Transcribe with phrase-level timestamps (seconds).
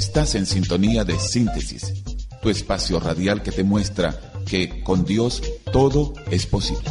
[0.00, 1.92] Estás en sintonía de síntesis,
[2.40, 5.42] tu espacio radial que te muestra que con Dios
[5.74, 6.88] todo es posible.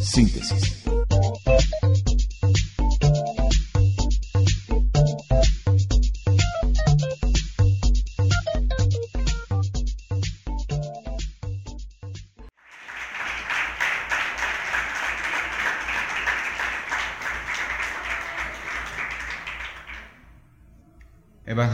[0.00, 0.81] Síntesis.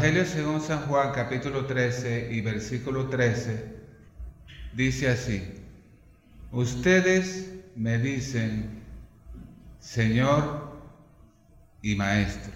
[0.09, 3.77] Evangelio según San Juan capítulo 13 y versículo 13
[4.73, 5.43] dice así,
[6.51, 8.85] ustedes me dicen
[9.81, 10.81] Señor
[11.83, 12.55] y Maestro.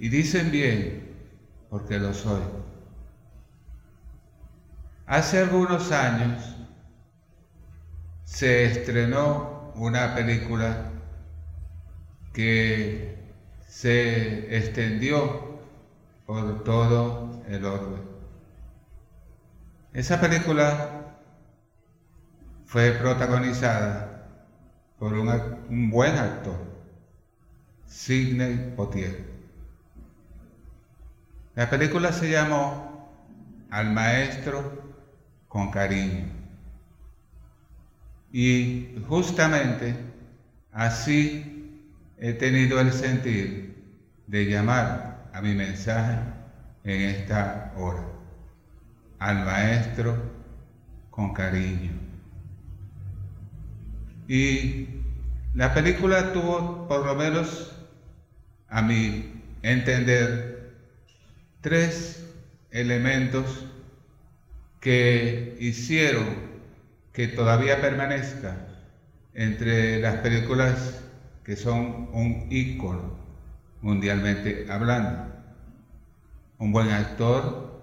[0.00, 1.14] Y dicen bien,
[1.70, 2.42] porque lo soy.
[5.06, 6.56] Hace algunos años
[8.24, 10.90] se estrenó una película
[12.32, 13.27] que
[13.68, 15.60] se extendió
[16.26, 17.98] por todo el orbe.
[19.92, 21.14] Esa película
[22.64, 24.26] fue protagonizada
[24.98, 26.58] por un, buen actor,
[27.86, 29.24] Sidney Potier.
[31.54, 33.10] La película se llamó
[33.70, 34.82] Al Maestro
[35.46, 36.26] con Cariño.
[38.32, 39.94] Y justamente
[40.72, 41.57] así
[42.20, 43.76] he tenido el sentir
[44.26, 46.18] de llamar a mi mensaje
[46.84, 48.04] en esta hora,
[49.18, 50.16] al Maestro
[51.10, 51.92] con cariño.
[54.26, 54.88] Y
[55.54, 57.72] la película tuvo, por lo menos
[58.68, 60.74] a mi entender,
[61.60, 62.26] tres
[62.70, 63.66] elementos
[64.80, 66.48] que hicieron
[67.12, 68.56] que todavía permanezca
[69.34, 71.02] entre las películas
[71.48, 73.16] que son un ícono
[73.80, 75.32] mundialmente hablando.
[76.58, 77.80] Un buen actor,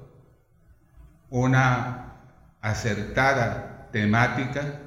[1.32, 2.14] una
[2.62, 4.82] acertada temática,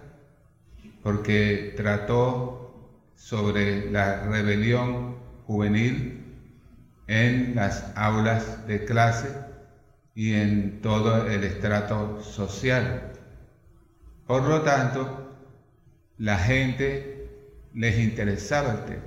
[1.03, 2.73] porque trató
[3.17, 5.17] sobre la rebelión
[5.49, 6.23] juvenil
[7.09, 9.41] en las aulas de clase
[10.15, 13.11] y en todo el estrato social.
[14.25, 15.37] Por lo tanto,
[16.17, 17.18] la gente
[17.79, 19.05] les interesaba el tema.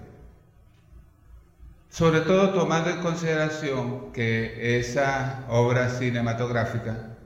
[1.89, 7.17] Sobre todo tomando en consideración que esa obra cinematográfica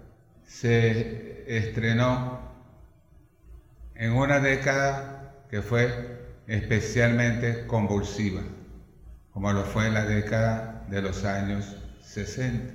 [0.48, 2.40] se estrenó
[3.94, 8.42] en una década que fue especialmente convulsiva,
[9.32, 12.74] como lo fue en la década de los años 60.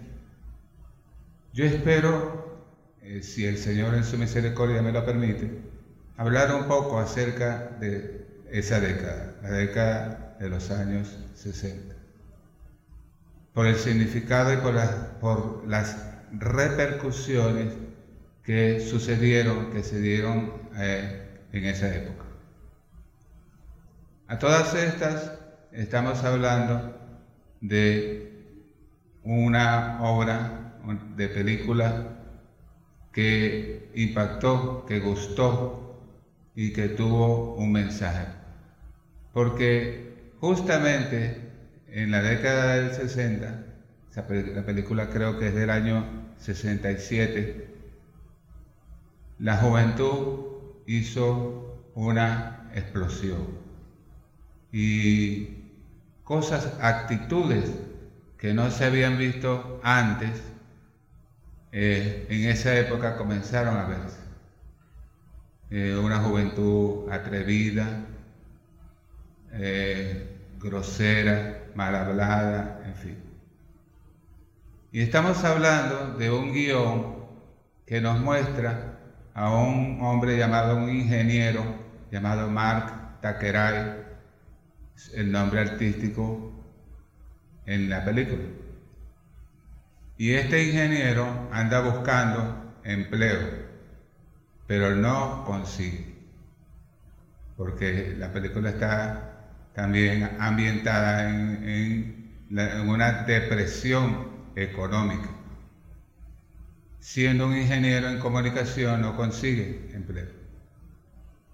[1.53, 2.63] Yo espero,
[3.03, 5.59] eh, si el Señor en su misericordia me lo permite,
[6.17, 8.20] hablar un poco acerca de
[8.53, 11.95] esa década, la década de los años 60.
[13.55, 14.91] Por el significado y por las,
[15.21, 15.97] por las
[16.33, 17.75] repercusiones
[18.43, 22.25] que sucedieron, que se dieron eh, en esa época.
[24.29, 25.33] A todas estas
[25.73, 26.97] estamos hablando
[27.61, 28.31] de
[29.23, 30.75] una obra
[31.17, 32.17] de película
[33.13, 36.01] que impactó, que gustó
[36.55, 38.40] y que tuvo un mensaje
[39.33, 41.51] porque justamente
[41.89, 43.65] en la década del 60,
[44.15, 46.05] la película creo que es del año
[46.39, 47.69] 67,
[49.39, 50.47] la juventud
[50.87, 53.61] hizo una explosión
[54.73, 55.49] y
[56.25, 57.73] cosas, actitudes
[58.39, 60.43] que no se habían visto antes,
[61.73, 64.19] eh, en esa época comenzaron a verse.
[65.71, 68.05] Eh, una juventud atrevida,
[69.53, 73.19] eh, grosera, mal hablada, en fin.
[74.93, 77.25] Y estamos hablando de un guion
[77.87, 78.99] que nos muestra
[79.35, 81.65] a un hombre llamado, un ingeniero
[82.11, 84.05] llamado Mark Takeray,
[85.15, 86.53] el nombre artístico
[87.67, 88.43] en la película.
[90.19, 93.39] Y este ingeniero anda buscando empleo,
[94.67, 96.15] pero no consigue,
[97.57, 99.30] porque la película está
[99.75, 102.19] también ambientada en,
[102.85, 105.29] una depresión económica.
[106.99, 110.27] Siendo un ingeniero en comunicación no consigue empleo.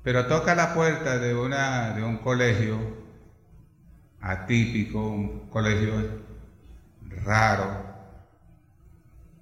[0.03, 2.81] Pero toca la puerta de, una, de un colegio
[4.21, 6.23] atípico, un colegio
[7.25, 7.85] raro,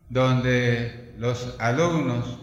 [0.09, 2.41] donde los alumnos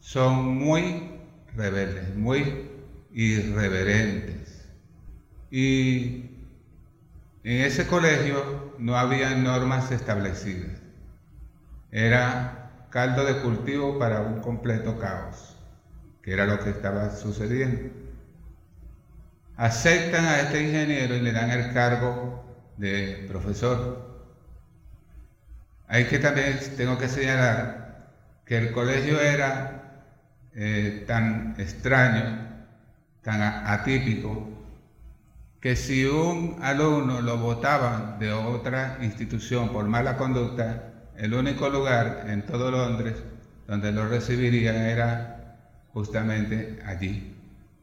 [0.00, 1.18] son muy
[1.54, 2.68] rebeldes, muy
[3.12, 4.53] irreverentes
[5.56, 6.32] y
[7.44, 10.80] en ese colegio no había normas establecidas.
[11.92, 15.56] Era caldo de cultivo para un completo caos,
[16.22, 17.88] que era lo que estaba sucediendo.
[19.56, 22.44] Aceptan a este ingeniero y le dan el cargo
[22.76, 24.26] de profesor.
[25.86, 28.10] Hay que también, tengo que señalar,
[28.44, 30.02] que el colegio era
[30.52, 32.66] eh, tan extraño,
[33.22, 34.53] tan atípico,
[35.64, 42.26] que si un alumno lo votaban de otra institución por mala conducta, el único lugar
[42.28, 43.14] en todo Londres
[43.66, 45.56] donde lo recibirían era
[45.94, 47.34] justamente allí,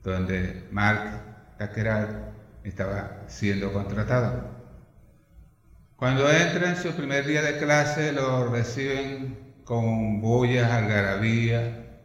[0.03, 2.33] donde Mark Takeral
[2.63, 4.47] estaba siendo contratado.
[5.95, 11.97] Cuando entra en su primer día de clase lo reciben con bullas, algarabía,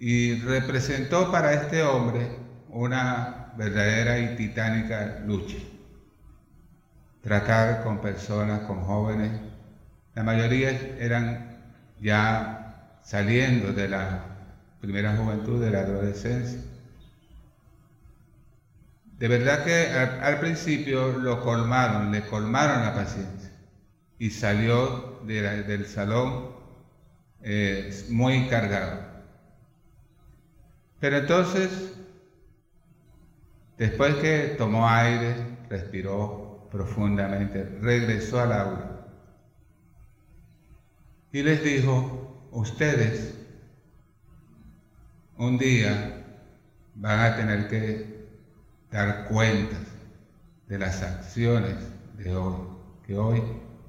[0.00, 2.28] y representó para este hombre
[2.70, 5.58] una verdadera y titánica lucha.
[7.22, 9.32] Tratar con personas, con jóvenes,
[10.14, 11.58] la mayoría eran
[12.00, 14.24] ya saliendo de la
[14.80, 16.60] primera juventud, de la adolescencia.
[19.18, 23.50] De verdad que al, principio lo colmaron, le colmaron la paciencia
[24.20, 26.50] y salió del salón
[27.42, 29.00] eh, muy cargado.
[31.00, 31.97] Pero entonces
[33.78, 35.36] Después que tomó aire,
[35.70, 38.90] respiró profundamente, regresó al aula
[41.30, 43.38] y les dijo, ustedes
[45.36, 46.24] un día
[46.96, 48.26] van a tener que
[48.90, 49.84] dar cuentas
[50.66, 51.76] de las acciones
[52.16, 52.56] de hoy,
[53.06, 53.40] que hoy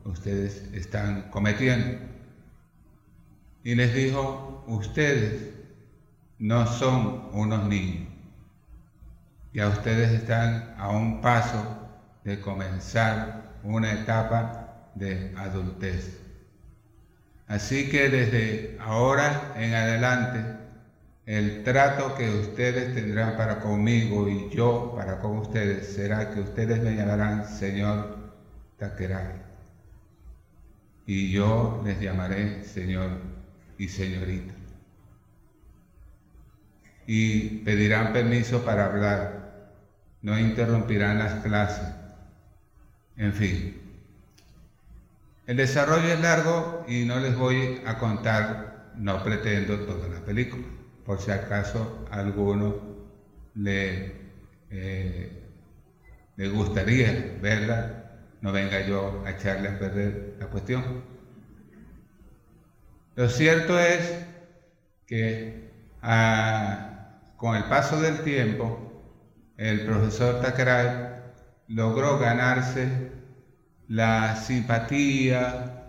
[0.04, 1.98] ustedes están cometiendo.
[3.64, 5.52] Y les dijo, ustedes
[6.38, 8.09] no son unos niños
[9.54, 11.90] ya ustedes están a un paso
[12.24, 16.20] de comenzar una etapa de adultez.
[17.48, 20.60] Así que desde ahora en adelante,
[21.26, 26.82] el trato que ustedes tendrán para conmigo y yo para con ustedes será que ustedes
[26.82, 28.18] me llamarán Señor
[28.78, 29.42] Taqueray.
[31.06, 33.10] Y yo les llamaré Señor
[33.80, 34.54] y Señorita.
[37.08, 39.39] Y pedirán permiso para hablar
[40.22, 41.88] no interrumpirán las clases.
[43.16, 43.80] En fin,
[45.50, 50.64] el desarrollo es largo y no les voy a contar, no pretendo toda la película,
[51.06, 52.76] por si acaso alguno
[53.56, 54.14] le,
[54.70, 55.44] eh,
[56.38, 58.12] gustaría verla,
[58.42, 61.04] no venga yo a echarle a perder la cuestión.
[63.16, 64.24] Lo cierto es
[65.08, 65.72] que
[66.02, 68.89] ah, con el paso del tiempo,
[69.60, 71.10] el profesor Takaray
[71.68, 73.12] logró ganarse
[73.90, 75.84] la simpatía,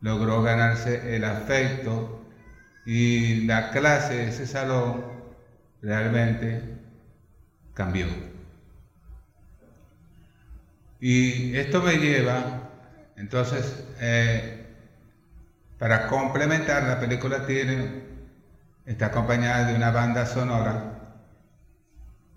[0.00, 2.24] logró ganarse el afecto
[2.84, 5.04] y la clase de ese salón
[5.82, 6.62] realmente
[7.74, 8.06] cambió.
[11.00, 12.70] Y esto me lleva,
[13.16, 14.66] entonces, eh,
[15.80, 18.04] para complementar, la película tiene,
[18.84, 20.95] está acompañada de una banda sonora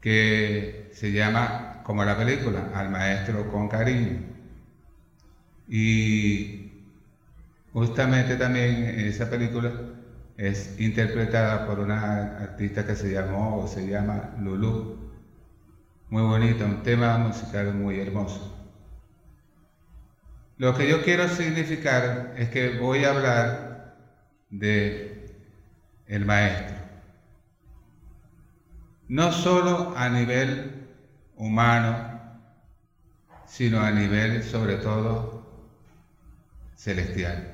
[0.02, 4.18] que se llama, como la película, Al Maestro con Cariño.
[5.70, 6.60] Y
[7.74, 9.72] justamente también esa película
[10.38, 15.00] es interpretada por una artista que se llamó o se llama Lulu.
[16.10, 18.42] Muy bonita, un tema musical muy hermoso.
[20.58, 23.94] Lo que yo quiero significar es que voy a hablar
[24.50, 25.26] de
[26.08, 26.79] el maestro
[29.10, 30.88] no solo a nivel
[31.36, 32.20] humano,
[33.46, 35.44] sino a nivel sobre todo
[36.76, 37.54] celestial,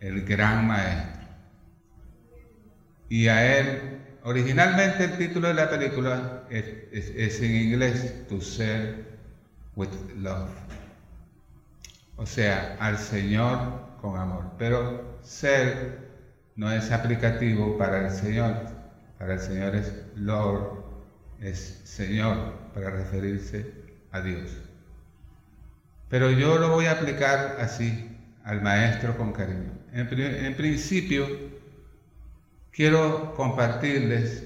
[0.00, 1.28] el gran maestro.
[3.10, 9.04] Y a él, originalmente el título de la película es, en inglés, To Serve
[9.76, 10.50] with Love.
[12.16, 14.52] O sea, al Señor con amor.
[14.58, 16.08] Pero ser
[16.56, 18.77] no es aplicativo para el Señor,
[19.18, 20.84] para el Señor es Lord,
[21.40, 23.72] es Señor para referirse
[24.12, 24.56] a Dios.
[26.08, 29.72] Pero yo lo voy a aplicar así al maestro con cariño.
[29.92, 31.26] En, en principio,
[32.70, 34.44] quiero compartirles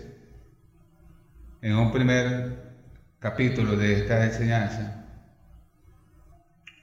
[1.61, 2.73] en un primer
[3.21, 5.05] capítulo de esta enseñanza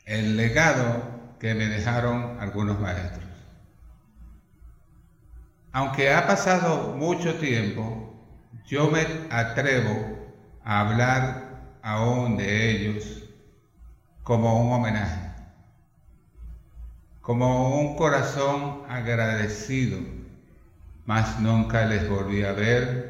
[0.06, 3.29] el legado que me dejaron algunos maestros.
[5.72, 8.12] Aunque ha pasado mucho tiempo,
[8.66, 10.20] yo me atrevo
[10.64, 13.24] a hablar aún de ellos
[14.24, 15.30] como un homenaje,
[17.22, 20.00] como un corazón agradecido,
[21.06, 23.10] mas nunca les volví a ver.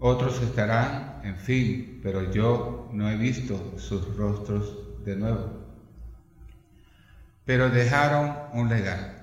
[0.00, 5.63] otros estarán, en fin, pero yo no he visto sus rostros de nuevo.
[7.44, 9.14] Pero dejaron un legado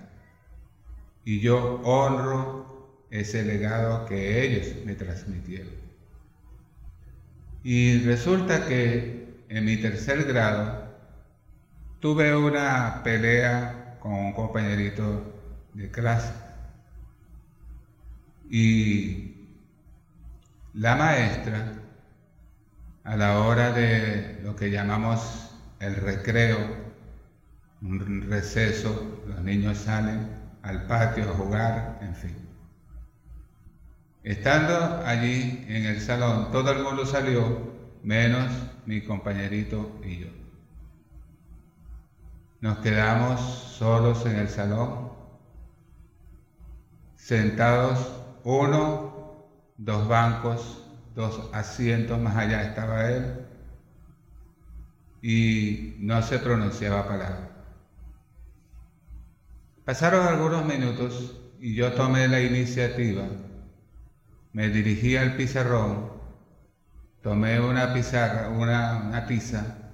[1.26, 5.74] y yo honro ese legado que ellos me transmitieron.
[7.64, 10.96] Y resulta que en mi tercer grado
[12.00, 15.22] tuve una pelea con un compañerito
[15.74, 16.34] de clase
[18.50, 19.48] y
[20.74, 21.74] la maestra,
[23.04, 26.91] a la hora de lo que llamamos el recreo,
[27.82, 30.30] un receso, los niños salen
[30.62, 32.38] al patio a jugar, en fin.
[34.24, 37.74] Estando allí en el salón, todo el mundo salió,
[38.04, 38.52] menos
[38.86, 40.28] mi compañerito y yo.
[42.60, 45.12] Nos quedamos solos en el salón,
[47.16, 49.12] sentados uno
[49.78, 50.86] dos bancos,
[51.16, 53.48] dos asientos más allá estaba él
[55.24, 57.51] y no se pronunciaba palabra.
[59.86, 63.28] Pasaron algunos minutos y yo tomé la iniciativa,
[64.54, 66.12] me dirigí al pizarrón,
[67.24, 69.92] tomé una pizarra, una, una tiza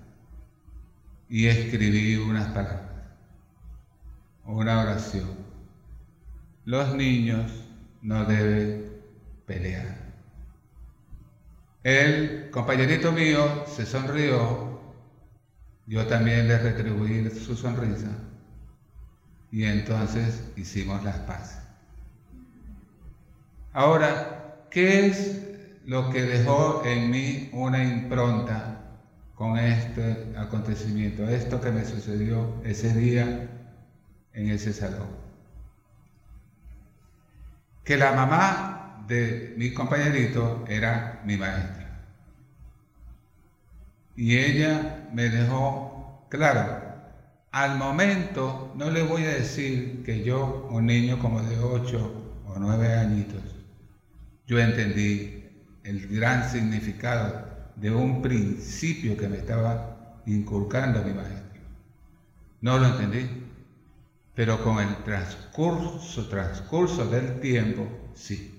[1.30, 3.06] y escribí unas palabras,
[4.44, 5.30] una oración.
[6.66, 7.50] Los niños
[8.02, 8.92] no deben
[9.46, 10.00] pelear.
[11.84, 14.82] El compañerito mío se sonrió,
[15.86, 18.27] yo también le retribuí su sonrisa
[19.52, 21.60] y entonces hicimos las paces.
[23.74, 25.42] Ahora, ¿qué es
[25.86, 28.82] lo que dejó en mí una impronta
[29.36, 33.50] con este acontecimiento, esto que me sucedió ese día
[34.34, 35.08] en ese salón?
[37.84, 41.88] Que la mamá de mi compañerito era mi maestra.
[44.16, 46.87] Y ella me dejó claro,
[47.52, 52.12] al momento no le voy a decir que yo, un niño como de 8
[52.48, 53.42] o 9 añitos,
[54.46, 55.44] yo entendí
[55.84, 61.62] el gran significado de un principio que me estaba inculcando mi maestro.
[62.62, 63.30] No lo entendí,
[64.36, 68.58] pero con el transcurso, transcurso del tiempo, sí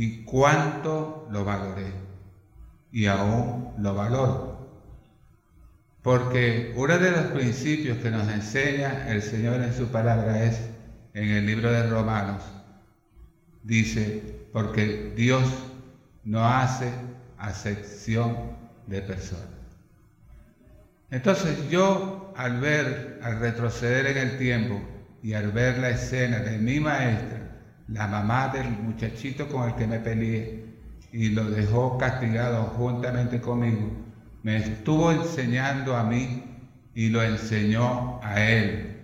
[0.00, 1.92] y cuánto lo valoré.
[2.92, 4.57] Y aún lo valoro.
[6.08, 10.58] Porque uno de los principios que nos enseña el Señor en su palabra es,
[11.12, 12.42] en el libro de Romanos,
[13.62, 15.42] dice, porque Dios
[16.24, 16.90] no hace
[17.36, 18.34] acepción
[18.86, 19.44] de personas.
[21.10, 24.80] Entonces yo al ver, al retroceder en el tiempo
[25.22, 27.50] y al ver la escena de mi maestra,
[27.86, 30.64] la mamá del muchachito con el que me peleé
[31.12, 34.07] y lo dejó castigado juntamente conmigo,
[34.42, 36.44] me estuvo enseñando a mí
[36.94, 39.02] y lo enseñó a él.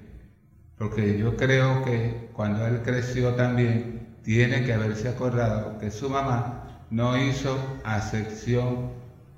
[0.79, 6.87] Porque yo creo que cuando él creció también, tiene que haberse acordado que su mamá
[6.91, 8.91] no hizo acepción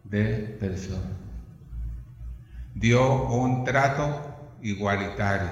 [0.05, 1.17] de personas.
[2.75, 5.51] Dio un trato igualitario.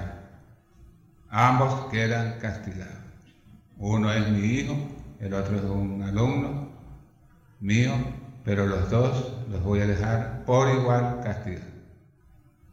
[1.29, 2.93] Ambos quedan castigados.
[3.77, 4.75] Uno es mi hijo,
[5.19, 6.69] el otro es un alumno
[7.59, 7.91] mío,
[8.45, 11.67] pero los dos los voy a dejar por igual castigados.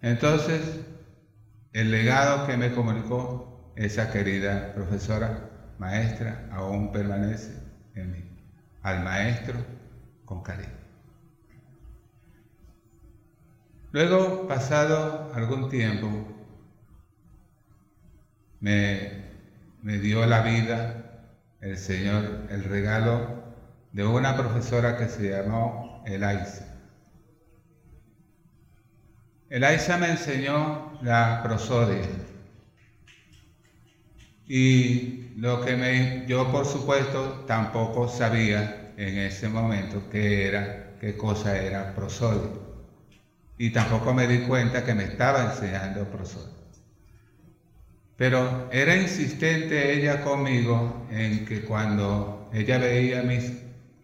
[0.02, 0.80] Entonces,
[1.72, 7.56] el legado que me comunicó esa querida profesora, maestra, aún permanece
[7.94, 8.24] en mí.
[8.82, 9.58] Al maestro
[10.24, 10.70] con cariño.
[13.92, 16.08] Luego, pasado algún tiempo,
[18.60, 19.32] me
[19.82, 21.26] me dio la vida
[21.60, 23.41] el Señor, el regalo
[23.92, 26.66] de una profesora que se llamó Elisa.
[29.50, 32.08] Elisa me enseñó la prosodia.
[34.46, 41.16] Y lo que me, yo por supuesto tampoco sabía en ese momento qué era, qué
[41.16, 42.50] cosa era prosodia.
[43.58, 46.62] Y tampoco me di cuenta que me estaba enseñando prosodia.
[48.16, 53.22] Pero era insistente ella conmigo en que cuando ella veía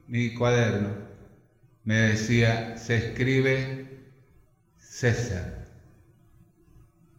[0.08, 0.88] mi cuaderno,
[1.84, 4.08] me decía, se escribe
[4.78, 5.66] César,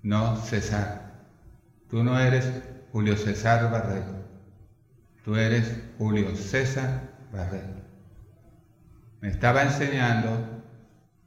[0.02, 1.14] no César.
[1.90, 2.52] Tú no eres
[2.92, 4.16] Julio César Barreto.
[5.24, 7.82] Tú eres Julio César Barreto.
[9.22, 10.64] Me estaba enseñando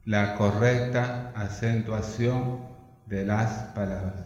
[0.05, 2.67] la correcta acentuación
[3.05, 4.25] de las palabras.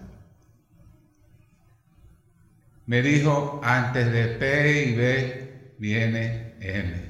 [2.87, 7.06] Me dijo, antes de P y B viene M.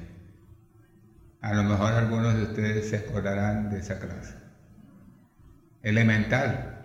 [1.40, 4.34] A lo mejor algunos de ustedes se acordarán de esa clase.
[5.82, 6.82] Elemental.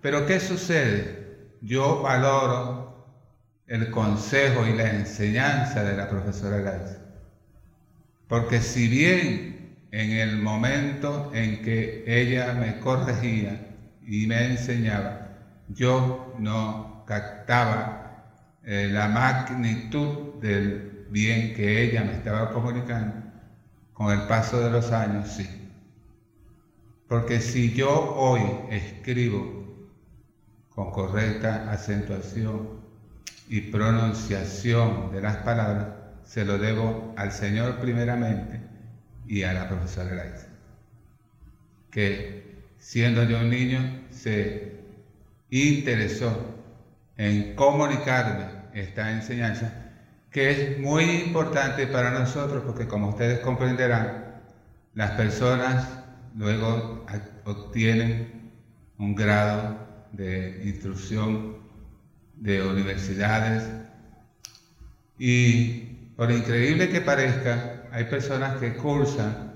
[0.00, 1.56] Pero ¿qué sucede?
[1.60, 2.88] Yo valoro
[3.66, 6.98] el consejo y la enseñanza de la profesora Garza.
[8.26, 15.28] Porque si bien en el momento en que ella me corregía y me enseñaba,
[15.68, 18.24] yo no captaba
[18.64, 23.27] eh, la magnitud del bien que ella me estaba comunicando,
[23.98, 25.44] con el paso de los años sí.
[27.08, 28.40] Porque si yo hoy
[28.70, 29.66] escribo
[30.68, 32.78] con correcta acentuación
[33.48, 35.88] y pronunciación de las palabras,
[36.22, 38.60] se lo debo al Señor primeramente
[39.26, 40.46] y a la profesora Laisa,
[41.90, 44.78] que siendo yo un niño se
[45.50, 46.54] interesó
[47.16, 49.87] en comunicarme esta enseñanza,
[50.30, 54.42] que es muy importante para nosotros porque como ustedes comprenderán,
[54.94, 55.88] las personas
[56.36, 57.06] luego
[57.44, 58.50] obtienen
[58.98, 59.78] un grado
[60.12, 61.58] de instrucción
[62.36, 63.64] de universidades
[65.18, 69.52] y por increíble que parezca, hay personas que cursan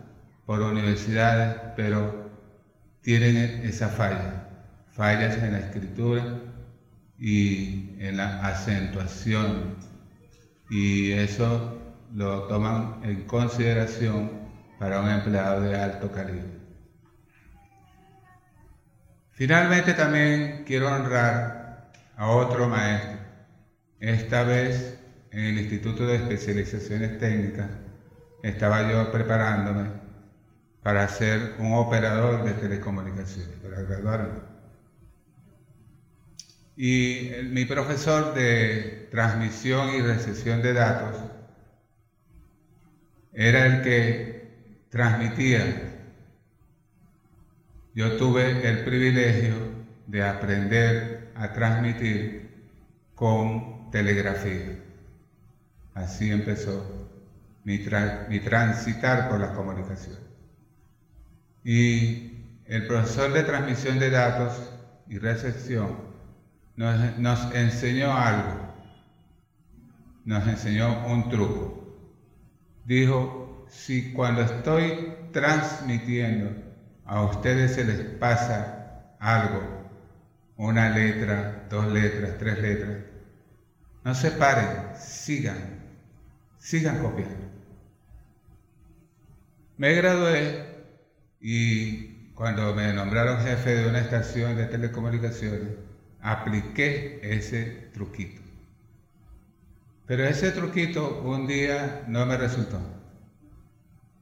[0.46, 2.30] por universidades, pero
[3.00, 4.48] tienen esa falla,
[4.92, 6.38] fallas en la escritura
[7.18, 9.91] y en la acentuación.
[10.72, 11.76] Y eso
[12.14, 14.30] lo toman en consideración
[14.78, 16.48] para un empleado de alto calibre.
[19.32, 23.18] Finalmente también quiero honrar a otro maestro,
[24.00, 24.98] esta vez
[25.30, 27.68] en el Instituto de Especializaciones Técnicas
[28.42, 29.90] estaba yo preparándome
[30.82, 34.51] para ser un operador de telecomunicaciones, para graduarme.
[36.76, 41.16] Y mi profesor de transmisión y recepción de datos
[43.32, 45.98] era el que transmitía.
[47.94, 49.54] Yo tuve el privilegio
[50.06, 52.50] de aprender a transmitir
[53.14, 54.78] con telegrafía.
[55.94, 57.10] Así empezó
[57.64, 57.78] mi,
[58.40, 60.20] transitar por las comunicaciones.
[61.64, 62.32] Y
[62.66, 64.72] el profesor de transmisión de datos
[65.08, 66.11] y recepción
[66.76, 68.74] nos, enseñó algo,
[70.24, 71.78] nos enseñó un truco.
[72.84, 76.50] Dijo, si cuando estoy transmitiendo
[77.04, 79.60] a ustedes se les pasa algo,
[80.56, 82.98] una letra, dos letras, tres letras,
[84.04, 85.80] no se paren, sigan,
[86.58, 87.52] sigan copiando.
[89.76, 90.66] Me gradué
[91.40, 95.91] y cuando me nombraron jefe de una estación de telecomunicaciones,
[96.22, 98.42] apliqué ese truquito.
[100.06, 102.80] Pero ese truquito un día no me resultó,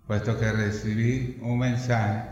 [0.06, 2.22] puesto que recibí un mensaje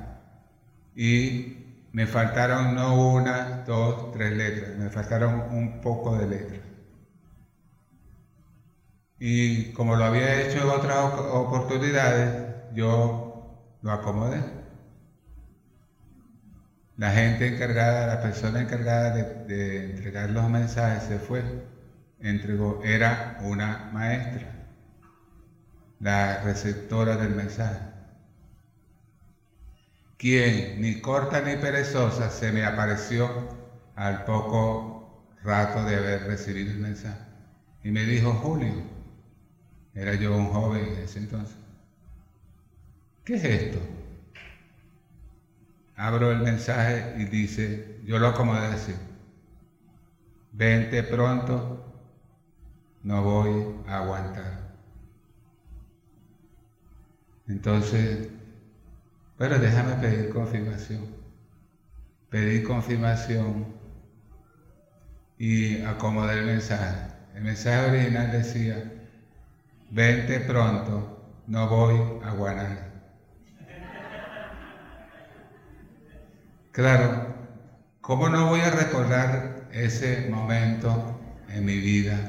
[0.94, 6.61] y me faltaron no una, dos, tres letras, me faltaron un poco de letras.
[9.20, 10.98] Y como lo había hecho en otras
[11.31, 14.57] oportunidades, yo lo acomodé.
[16.98, 21.44] La gente encargada, la persona encargada de, entregar los mensajes se fue,
[22.18, 24.52] entregó, era una maestra,
[26.00, 27.78] la receptora del mensaje,
[30.16, 33.48] quien ni corta ni perezosa se me apareció
[33.94, 35.08] al poco
[35.44, 37.20] rato de haber recibido el mensaje
[37.84, 38.74] y me dijo, Julio,
[39.94, 41.56] era yo un joven en ese entonces.
[43.24, 43.97] ¿Qué es esto?
[45.98, 48.94] Abro el mensaje y dice, yo lo acomodé decir,
[50.52, 51.82] vente pronto,
[53.02, 54.68] no voy a aguantar.
[57.48, 58.28] Entonces,
[59.38, 61.04] pero déjame pedir confirmación.
[62.30, 63.66] Pedí confirmación
[65.37, 66.94] y acomodé el mensaje.
[67.34, 68.84] El mensaje original decía,
[69.90, 71.08] vente pronto,
[71.48, 72.97] no voy a Guanar.
[76.78, 77.34] Claro,
[78.00, 82.20] ¿cómo no voy a recordar ese momento en mi vida?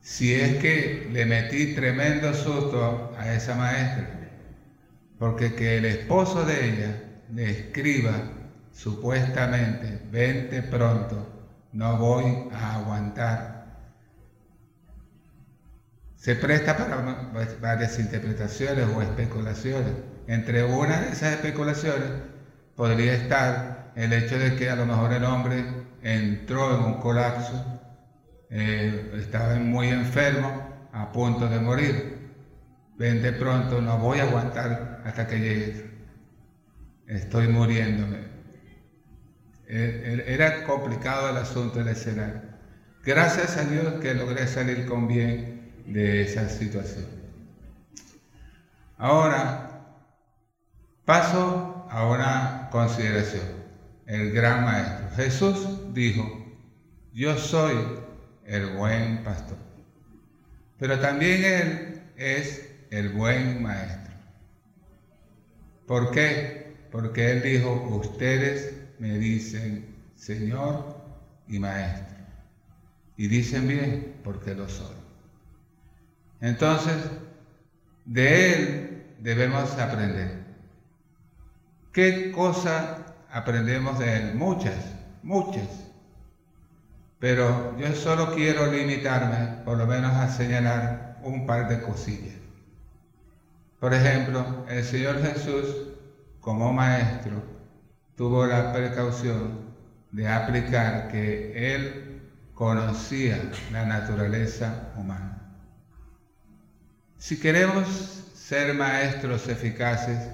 [0.00, 4.08] Si es que le metí tremendo susto a esa maestra,
[5.18, 7.02] porque que el esposo de ella
[7.34, 8.12] le escriba
[8.70, 11.26] supuestamente, vente pronto,
[11.72, 13.90] no voy a aguantar.
[16.14, 17.02] Se presta para
[17.60, 19.94] varias interpretaciones o especulaciones.
[20.28, 22.35] Entre una de esas especulaciones
[22.76, 25.64] podría estar el hecho de que a lo mejor el hombre
[26.02, 27.80] entró en un colapso,
[28.50, 32.16] eh, estaba muy enfermo, a punto de morir.
[32.96, 35.90] Ven de pronto, no voy a aguantar hasta que llegue.
[37.06, 38.18] Estoy muriéndome.
[39.68, 42.40] E, e, era complicado el asunto del escenario.
[43.04, 47.06] Gracias a Dios que logré salir con bien de esa situación.
[48.96, 49.84] Ahora,
[51.04, 53.46] paso a una consideración.
[54.04, 55.08] El gran maestro.
[55.16, 56.46] Jesús dijo,
[57.14, 57.74] yo soy
[58.44, 59.56] el buen pastor.
[60.78, 64.14] Pero también Él es el buen maestro.
[65.86, 66.76] ¿Por qué?
[66.92, 71.02] Porque Él dijo, ustedes me dicen Señor
[71.48, 72.18] y Maestro.
[73.16, 74.96] Y dicen bien, porque lo soy.
[76.42, 76.96] Entonces,
[78.04, 80.45] de Él debemos aprender.
[81.96, 84.34] ¿Qué cosa aprendemos de Él?
[84.34, 84.76] Muchas,
[85.22, 85.66] muchas.
[87.18, 92.34] Pero yo solo quiero limitarme, por lo menos, a señalar un par de cosillas.
[93.80, 95.74] Por ejemplo, el Señor Jesús,
[96.42, 97.42] como maestro,
[98.14, 99.74] tuvo la precaución
[100.12, 102.20] de aplicar que Él
[102.52, 103.40] conocía
[103.72, 105.38] la naturaleza humana.
[107.16, 107.88] Si queremos
[108.34, 110.28] ser maestros eficaces,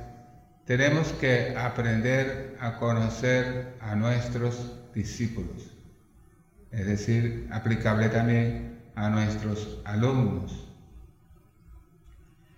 [0.77, 5.73] tenemos que aprender a conocer a nuestros discípulos
[6.73, 10.69] es decir, aplicable también a nuestros alumnos.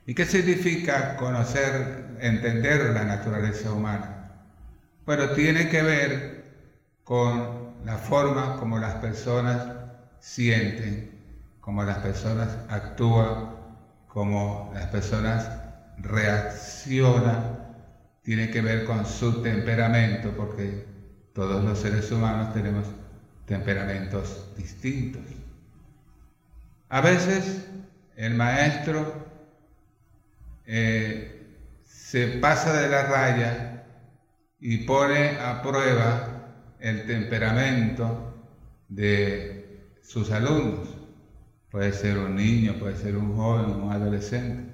[0.06, 4.30] ¿Y qué significa conocer, entender la naturaleza humana?
[5.04, 6.44] Bueno, tiene que ver
[7.02, 9.66] con la forma como las personas
[10.20, 11.10] sienten,
[11.60, 13.56] como las personas actúan,
[14.06, 15.50] como las personas
[15.98, 17.53] reaccionan,
[18.24, 20.86] tiene que ver con su temperamento, porque
[21.34, 22.86] todos los seres humanos tenemos
[23.46, 25.22] temperamentos distintos.
[26.88, 27.68] A veces
[28.16, 29.26] el maestro
[30.64, 31.46] eh,
[31.82, 33.84] se pasa de la raya
[34.58, 38.34] y pone a prueba el temperamento
[38.88, 40.96] de sus alumnos.
[41.70, 44.73] Puede ser un niño, puede ser un joven, un adolescente.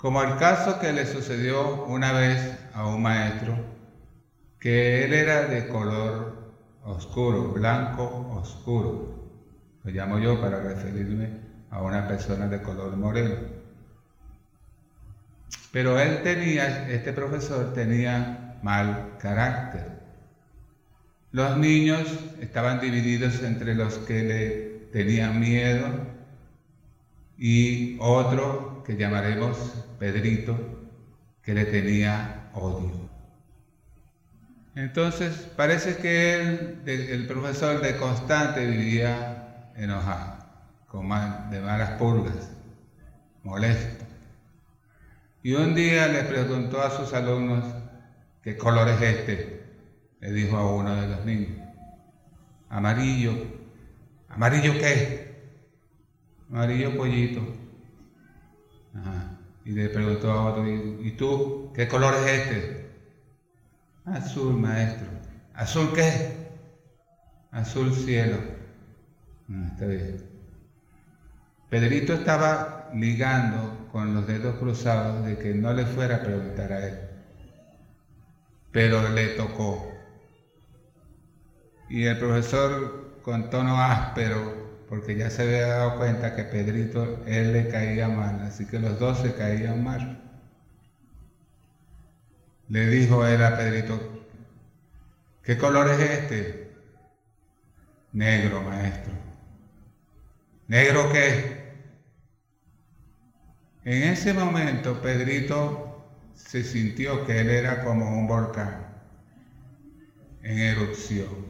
[0.00, 3.54] Como el caso que le sucedió una vez a un maestro,
[4.58, 9.28] que él era de color oscuro, blanco oscuro.
[9.84, 13.34] Lo llamo yo para referirme a una persona de color moreno.
[15.70, 20.00] Pero él tenía, este profesor tenía mal carácter.
[21.30, 22.08] Los niños
[22.40, 24.52] estaban divididos entre los que le
[24.92, 25.90] tenían miedo
[27.36, 30.58] y otro que llamaremos Pedrito,
[31.42, 33.10] que le tenía odio.
[34.74, 40.38] Entonces parece que él, el profesor de constante vivía enojado,
[40.88, 41.06] con
[41.50, 42.50] de malas pulgas,
[43.42, 44.06] molesto.
[45.42, 47.62] Y un día le preguntó a sus alumnos,
[48.42, 49.64] ¿qué color es este?
[50.20, 51.58] Le dijo a uno de los niños.
[52.70, 53.32] Amarillo.
[54.30, 55.52] ¿Amarillo qué?
[56.48, 57.42] Amarillo pollito.
[59.64, 62.90] Y le preguntó a otro, ¿y tú qué color es este?
[64.06, 65.06] Azul, maestro.
[65.54, 66.48] ¿Azul qué?
[67.50, 68.36] Azul cielo.
[69.50, 70.30] Ah, está bien.
[71.68, 76.88] Pedrito estaba ligando con los dedos cruzados de que no le fuera a preguntar a
[76.88, 76.98] él.
[78.72, 79.92] Pero le tocó.
[81.88, 84.59] Y el profesor con tono áspero,
[84.90, 88.98] porque ya se había dado cuenta que Pedrito, él le caía mal, así que los
[88.98, 90.20] dos se caían mal.
[92.68, 94.00] Le dijo él a Pedrito,
[95.44, 96.72] ¿qué color es este?
[98.12, 99.12] Negro, maestro.
[100.66, 101.72] ¿Negro qué?
[103.84, 108.88] En ese momento Pedrito se sintió que él era como un volcán
[110.42, 111.49] en erupción,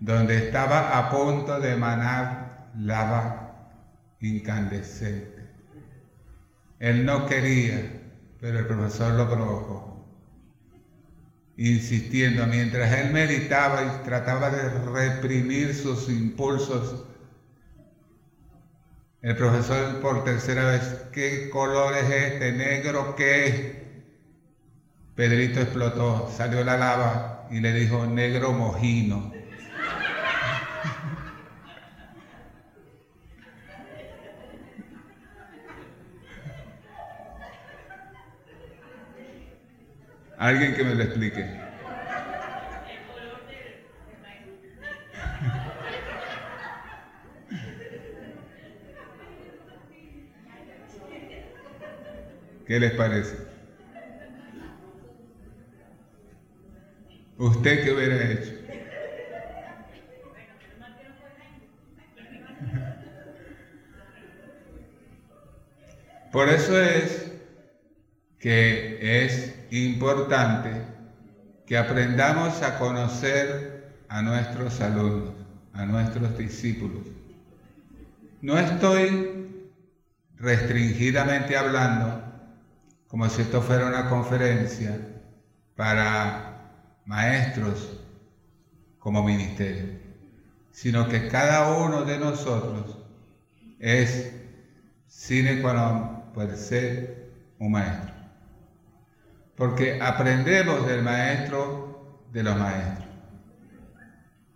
[0.00, 3.72] donde estaba a punto de emanar lava
[4.20, 5.48] incandescente.
[6.78, 8.02] Él no quería,
[8.40, 9.96] pero el profesor lo provocó
[11.56, 17.04] insistiendo mientras él meditaba y trataba de reprimir sus impulsos.
[19.22, 22.52] El profesor por tercera vez, ¿qué color es este?
[22.52, 24.04] ¿Negro qué?
[25.14, 29.35] Pedrito explotó, salió la lava y le dijo negro mojino.
[40.38, 41.46] Alguien que me lo explique.
[52.66, 53.36] ¿Qué les parece?
[57.38, 58.52] ¿Usted qué hubiera hecho?
[66.32, 67.25] Por eso es
[68.46, 70.70] que es importante
[71.66, 75.34] que aprendamos a conocer a nuestros alumnos,
[75.72, 77.02] a nuestros discípulos.
[78.42, 79.66] No estoy
[80.36, 82.22] restringidamente hablando
[83.08, 84.96] como si esto fuera una conferencia
[85.74, 87.98] para maestros
[89.00, 89.86] como ministerio,
[90.70, 92.96] sino que cada uno de nosotros
[93.80, 94.30] es
[95.08, 97.26] sine qua non ser
[97.58, 98.15] un maestro.
[99.56, 103.08] Porque aprendemos del maestro de los maestros.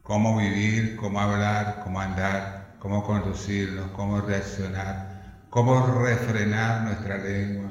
[0.03, 7.71] Cómo vivir, cómo hablar, cómo andar, cómo conducirnos, cómo reaccionar, cómo refrenar nuestra lengua,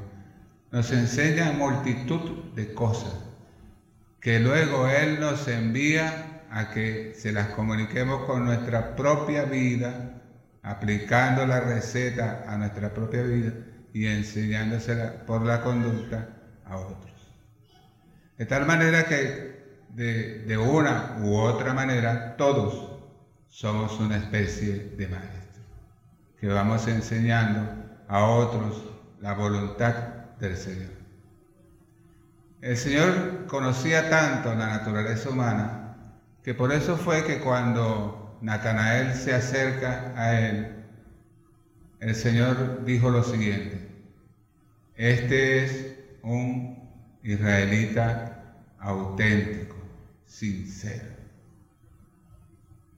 [0.71, 3.13] nos enseña multitud de cosas
[4.21, 10.21] que luego Él nos envía a que se las comuniquemos con nuestra propia vida,
[10.61, 13.53] aplicando la receta a nuestra propia vida
[13.93, 16.29] y enseñándosela por la conducta
[16.65, 17.18] a otros.
[18.39, 23.01] De tal manera que de, una u otra manera todos
[23.49, 25.61] somos una especie de maestro,
[26.39, 27.69] que vamos enseñando
[28.07, 28.81] a otros
[29.19, 29.93] la voluntad
[30.39, 30.91] del Señor.
[32.61, 35.97] El Señor conocía tanto la naturaleza humana
[36.41, 40.85] que por eso fue que cuando Natanael se acerca a él,
[41.99, 43.89] el Señor dijo lo siguiente,
[44.95, 46.78] este es un
[47.23, 48.39] israelita
[48.79, 49.75] auténtico,
[50.25, 51.19] sincero.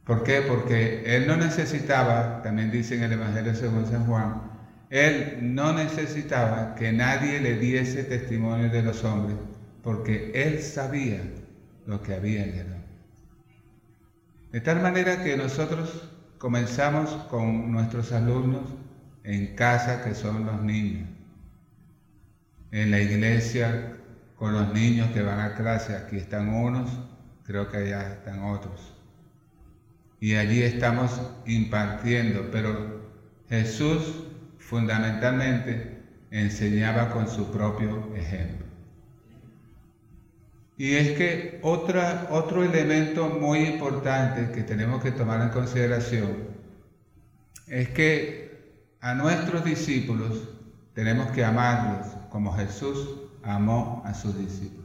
[0.06, 0.42] ¿Por qué?
[0.42, 4.42] Porque él no necesitaba, también dice en el Evangelio según San Juan,
[4.90, 9.38] él no necesitaba que nadie le diese testimonio de los hombres,
[9.84, 11.22] porque él sabía
[11.86, 12.68] lo que había en él.
[14.52, 18.64] De tal manera que nosotros comenzamos con nuestros alumnos
[19.24, 21.08] en casa, que son los niños,
[22.72, 24.01] en la iglesia
[24.42, 26.90] con los niños que van a clase, aquí están unos,
[27.46, 28.92] creo que allá están otros.
[30.20, 33.04] Y allí estamos impartiendo, pero
[33.50, 34.24] Jesús
[34.58, 36.02] fundamentalmente
[36.32, 38.66] enseñaba con su propio ejemplo.
[40.76, 46.32] Y es que otra, otro elemento muy importante que tenemos que tomar en consideración
[47.68, 50.50] es que a nuestros discípulos
[50.96, 54.82] tenemos que amarlos como Jesús amó a sus discípulos.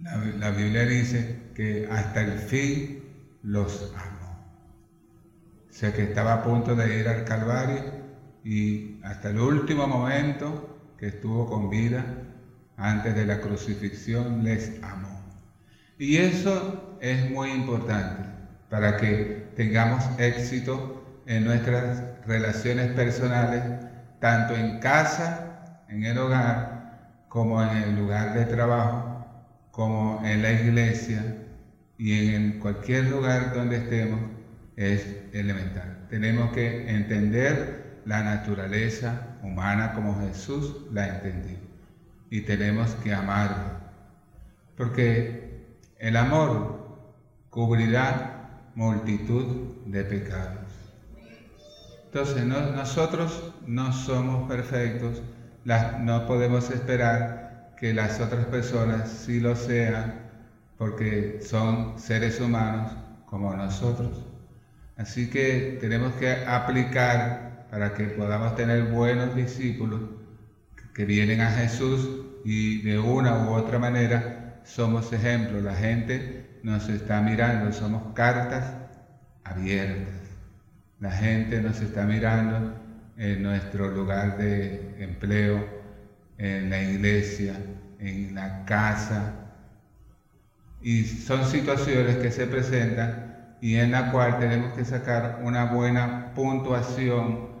[0.00, 3.02] La, Biblia dice que hasta el fin
[3.42, 4.16] los amó.
[5.70, 7.82] O sea que estaba a punto de ir al Calvario
[8.44, 12.04] y hasta el último momento que estuvo con vida,
[12.76, 15.20] antes de la crucifixión, les amó.
[15.98, 18.28] Y eso es muy importante
[18.68, 23.62] para que tengamos éxito en nuestras relaciones personales,
[24.20, 26.75] tanto en casa, en el hogar,
[27.36, 29.26] como en el lugar de trabajo,
[29.70, 31.36] como en la iglesia
[31.98, 34.18] y en cualquier lugar donde estemos,
[34.74, 36.06] es elemental.
[36.08, 41.58] Tenemos que entender la naturaleza humana como Jesús la entendió.
[42.30, 43.80] Y tenemos que amarla.
[44.74, 45.60] Porque
[45.98, 46.88] el amor
[47.50, 50.72] cubrirá multitud de pecados.
[52.06, 55.20] Entonces nosotros no somos perfectos,
[55.66, 60.30] no podemos esperar que las otras personas sí lo sean,
[60.78, 62.92] porque son seres humanos
[63.26, 64.24] como nosotros.
[64.96, 70.00] Así que tenemos que aplicar para que podamos tener buenos discípulos
[70.94, 72.08] que vienen a Jesús
[72.44, 75.64] y de una u otra manera somos ejemplos.
[75.64, 78.72] La gente nos está mirando, somos cartas
[79.42, 80.14] abiertas.
[81.00, 82.85] La gente nos está mirando
[83.16, 85.64] en nuestro lugar de empleo,
[86.38, 87.54] en la iglesia,
[87.98, 89.34] en la casa.
[90.80, 96.34] Y son situaciones que se presentan y en la cual tenemos que sacar una buena
[96.34, 97.56] puntuación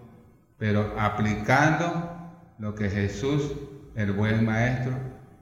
[0.58, 2.10] pero aplicando
[2.58, 3.52] lo que Jesús,
[3.94, 4.92] el buen maestro,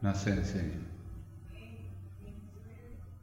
[0.01, 0.83] nos enseñó.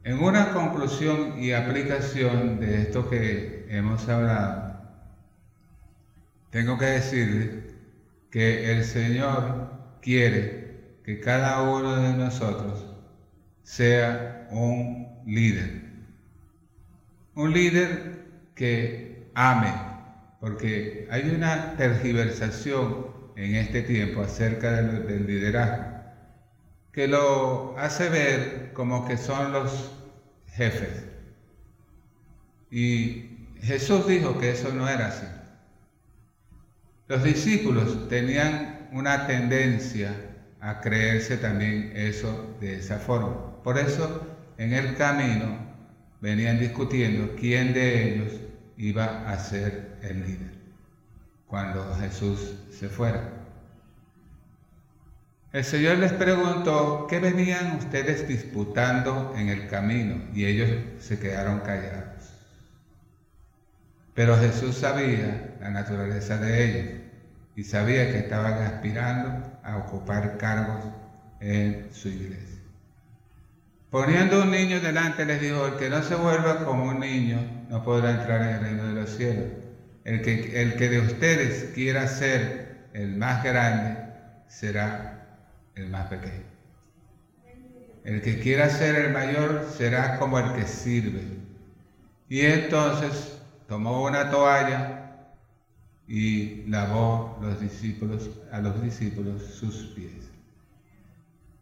[0.04, 4.61] En una conclusión y aplicación de esto que hemos hablado,
[6.52, 7.48] tengo que decirles
[8.30, 12.84] que el Señor quiere que cada uno de nosotros
[13.62, 15.82] sea un líder.
[17.34, 19.72] Un líder que ame,
[20.40, 25.86] porque hay una tergiversación en este tiempo acerca del, liderazgo
[26.92, 29.90] que lo hace ver como que son los
[30.48, 31.06] jefes.
[32.70, 35.24] Y Jesús dijo que eso no era así.
[37.12, 40.14] Los discípulos tenían una tendencia
[40.62, 43.62] a creerse también eso de esa forma.
[43.62, 45.58] Por eso en el camino
[46.22, 48.32] venían discutiendo quién de ellos
[48.78, 50.54] iba a ser el líder
[51.46, 53.28] cuando Jesús se fuera.
[55.52, 60.14] El Señor les preguntó, ¿qué venían ustedes disputando en el camino?
[60.32, 62.32] Y ellos se quedaron callados.
[64.14, 67.01] Pero Jesús sabía la naturaleza de ellos
[67.54, 70.84] y sabía que estaban aspirando a ocupar cargos
[71.40, 72.60] en su iglesia.
[73.90, 77.38] Poniendo un niño delante les dijo, el que no se vuelva como un niño
[77.68, 79.48] no podrá entrar en el reino de los cielos.
[80.04, 83.98] El que, el que de ustedes quiera ser el más grande
[84.48, 85.26] será
[85.74, 86.44] el más pequeño.
[88.04, 91.22] El que quiera ser el mayor será como el que sirve.
[92.28, 93.38] Y entonces
[93.68, 95.01] tomó una toalla
[96.08, 100.30] y lavó los discípulos, a los discípulos sus pies.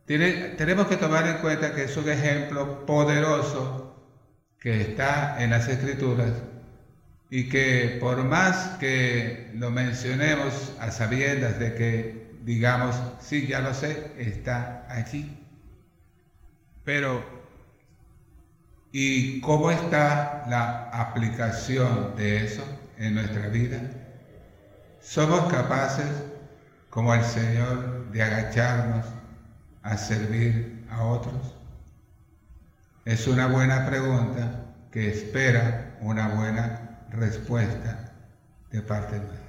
[0.06, 3.94] tenemos que tomar en cuenta que es un ejemplo poderoso
[4.58, 6.32] que está en las escrituras
[7.30, 13.74] y que por más que lo mencionemos a sabiendas de que digamos, sí, ya lo
[13.74, 15.36] sé, está aquí.
[16.84, 17.22] Pero,
[18.92, 22.64] ¿y cómo está la aplicación de eso
[22.98, 23.99] en nuestra vida?
[25.00, 26.10] ¿Somos capaces,
[26.90, 29.06] como el Señor, de agacharnos
[29.82, 31.56] a servir a otros?
[33.06, 38.12] Es una buena pregunta que espera una buena respuesta
[38.70, 39.40] de parte nuestra.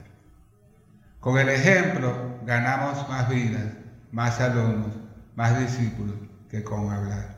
[1.20, 3.74] Con el ejemplo ganamos más vidas,
[4.12, 4.96] más alumnos,
[5.36, 6.16] más discípulos
[6.50, 7.38] que con hablar.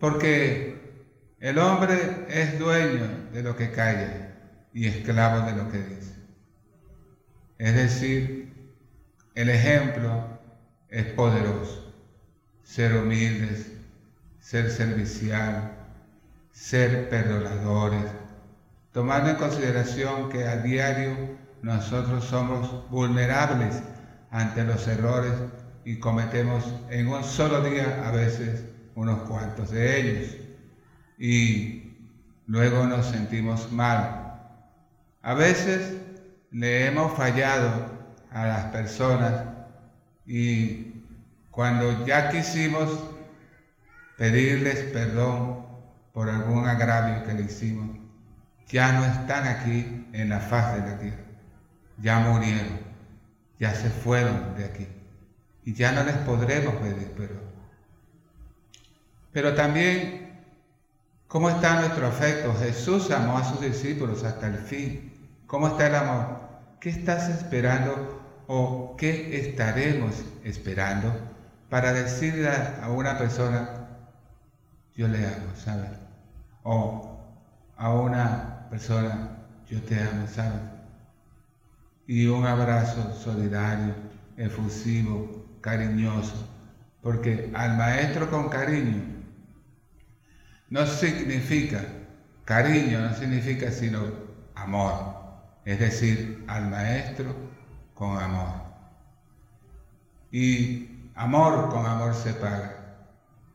[0.00, 1.04] Porque
[1.40, 4.34] el hombre es dueño de lo que calla
[4.72, 5.99] y esclavo de lo que dice.
[7.60, 8.54] Es decir,
[9.34, 10.24] el ejemplo
[10.88, 11.92] es poderoso.
[12.64, 13.72] Ser humildes,
[14.40, 15.72] ser servicial,
[16.52, 18.06] ser perdonadores,
[18.92, 21.14] tomando en consideración que a diario
[21.60, 23.82] nosotros somos vulnerables
[24.30, 25.34] ante los errores
[25.84, 30.36] y cometemos en un solo día a veces unos cuantos de ellos.
[31.18, 31.92] Y
[32.46, 34.40] luego nos sentimos mal.
[35.20, 35.99] A veces
[36.50, 37.86] le hemos fallado
[38.30, 39.44] a las personas
[40.26, 41.04] y
[41.50, 42.88] cuando ya quisimos
[44.16, 45.66] pedirles perdón
[46.12, 47.98] por algún agravio que le hicimos,
[48.68, 51.24] ya no están aquí en la faz de la tierra,
[51.98, 52.80] ya murieron,
[53.58, 54.88] ya se fueron de aquí
[55.64, 57.50] y ya no les podremos pedir perdón.
[59.32, 60.40] Pero también,
[61.28, 62.54] ¿cómo está nuestro afecto?
[62.56, 65.09] Jesús amó a sus discípulos hasta el fin.
[65.50, 66.38] ¿Cómo está el amor?
[66.78, 71.12] ¿Qué estás esperando o qué estaremos esperando
[71.68, 73.88] para decirle a una persona,
[74.94, 75.90] yo le amo, ¿sabes?
[76.62, 77.18] O
[77.76, 80.60] a una persona, yo te amo, ¿sabes?
[82.06, 83.96] Y un abrazo solidario,
[84.36, 86.48] efusivo, cariñoso,
[87.02, 89.02] porque al maestro con cariño
[90.68, 91.84] no significa,
[92.44, 93.98] cariño no significa sino
[94.54, 95.20] amor
[95.70, 97.32] es decir, al maestro
[97.94, 98.54] con amor.
[100.32, 102.76] Y amor con amor se paga.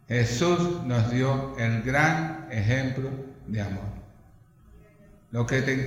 [0.08, 3.10] Jesús nos dio el gran ejemplo
[3.48, 3.96] de amor.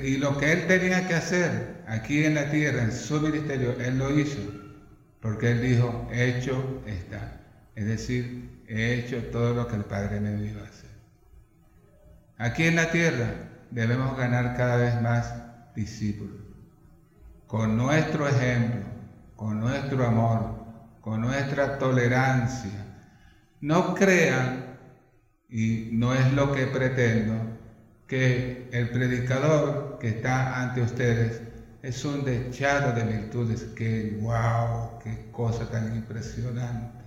[0.05, 3.97] Y lo que él tenía que hacer aquí en la tierra, en su ministerio, él
[3.97, 4.41] lo hizo,
[5.23, 7.41] porque él dijo, hecho está.
[7.75, 10.91] Es decir, he hecho todo lo que el Padre me dio hacer.
[12.37, 13.33] Aquí en la tierra
[13.71, 15.48] debemos ganar cada vez más
[15.79, 16.37] discípulos.
[17.47, 18.83] Con nuestro ejemplo,
[19.37, 20.57] con nuestro amor,
[21.01, 22.87] con nuestra tolerancia.
[23.61, 24.79] No crean,
[25.49, 27.35] y no es lo que pretendo,
[28.07, 31.43] que el predicador que está ante ustedes
[31.83, 37.05] es un dechado de virtudes, que wow, qué cosa tan impresionante,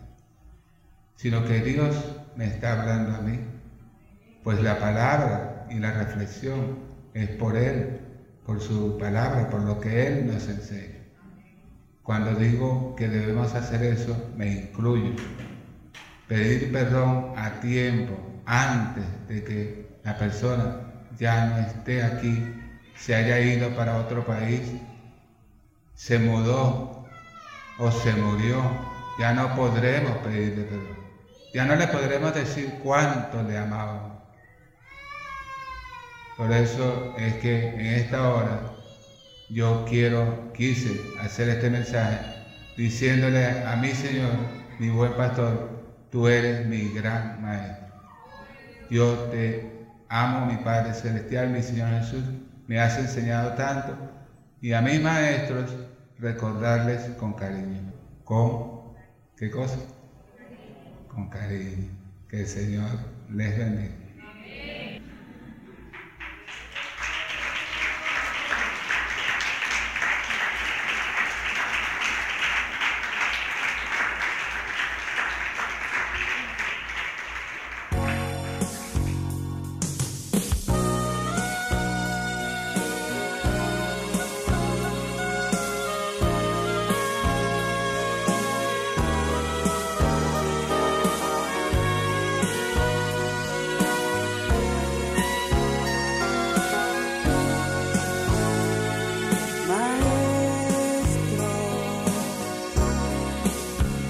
[1.15, 1.95] sino que Dios
[2.36, 3.39] me está hablando a mí
[4.43, 6.80] pues la palabra y la reflexión
[7.13, 8.01] es por Él,
[8.46, 11.00] por su palabra, por lo que Él nos enseña.
[12.04, 15.16] Cuando digo que debemos hacer eso, me incluyo.
[16.28, 20.78] Pedir perdón a tiempo, antes de que la persona
[21.18, 22.44] ya no esté aquí,
[22.96, 24.62] se haya ido para otro país,
[25.96, 27.06] se mudó
[27.78, 28.62] o se murió,
[29.20, 31.02] ya no podremos pedirle perdón.
[31.54, 34.20] Ya no le podremos decir cuánto le amamos.
[36.38, 38.62] Por eso es que en esta hora
[39.50, 42.20] yo quiero, quise hacer este mensaje
[42.78, 44.32] diciéndole a mi Señor,
[44.80, 45.70] mi buen pastor,
[46.10, 47.88] tú eres mi gran maestro.
[48.90, 52.24] Yo te amo, mi Padre Celestial, mi Señor Jesús,
[52.68, 53.96] me has enseñado tanto
[54.62, 55.76] y a mis maestros
[56.18, 57.92] recordarles con cariño.
[58.24, 58.94] ¿Con
[59.36, 59.78] qué cosa?
[61.08, 61.90] Con cariño.
[62.30, 62.92] Que el Señor
[63.30, 64.01] les bendiga.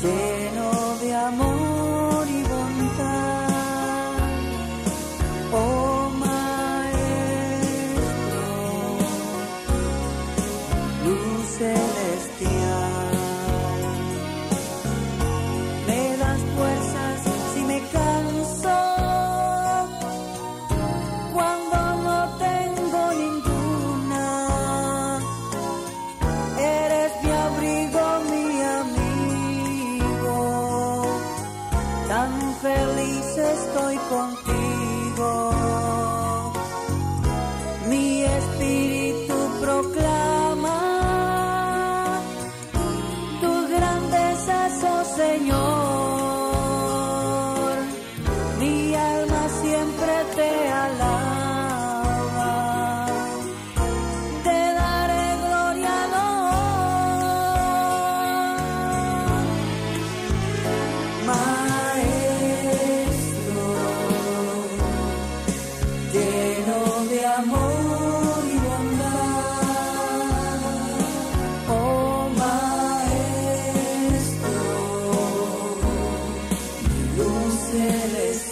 [0.02, 0.41] day.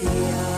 [0.02, 0.49] Yeah.